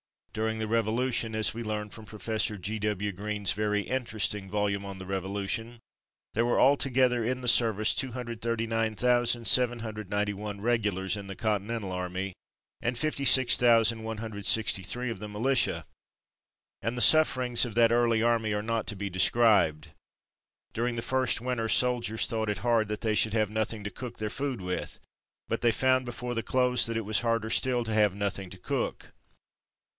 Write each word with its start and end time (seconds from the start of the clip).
During 0.33 0.57
the 0.59 0.67
Revolution 0.67 1.35
(as 1.35 1.53
we 1.53 1.61
learn 1.61 1.89
from 1.91 2.05
Professor 2.05 2.57
G. 2.57 2.79
W. 2.79 3.11
Greene's 3.11 3.51
very 3.51 3.81
interesting 3.81 4.49
volume 4.49 4.83
on 4.85 4.97
the 4.97 5.05
Revolution), 5.05 5.79
there 6.33 6.45
were 6.45 6.59
altogether 6.59 7.23
in 7.23 7.41
the 7.41 7.47
service 7.49 7.93
239,791 7.93 10.59
regulars 10.61 11.15
in 11.17 11.27
the 11.27 11.35
Continental 11.35 11.91
army 11.91 12.33
and 12.81 12.97
56,163 12.97 15.09
of 15.11 15.19
the 15.19 15.27
militia, 15.27 15.83
and 16.81 16.97
the 16.97 17.01
sufferings 17.01 17.63
of 17.65 17.75
that 17.75 17.91
early 17.91 18.23
army 18.23 18.53
are 18.53 18.63
not 18.63 18.87
to 18.87 18.95
be 18.95 19.09
described. 19.09 19.89
"During 20.73 20.95
the 20.95 21.01
first 21.03 21.41
winter 21.41 21.67
soldiers 21.69 22.25
thought 22.25 22.49
it 22.49 22.59
hard 22.59 22.87
that 22.87 23.01
they 23.01 23.13
should 23.15 23.33
have 23.33 23.49
nothing 23.51 23.83
to 23.83 23.91
cook 23.91 24.17
their 24.17 24.31
food 24.31 24.61
with; 24.61 24.99
but 25.49 25.59
they 25.59 25.73
found, 25.73 26.05
before 26.05 26.33
the 26.33 26.41
close, 26.41 26.85
that 26.85 26.97
it 26.97 27.05
was 27.05 27.19
harder 27.19 27.49
still 27.51 27.83
to 27.83 27.93
have 27.93 28.15
nothing 28.15 28.49
to 28.49 28.57
cook." 28.57 29.11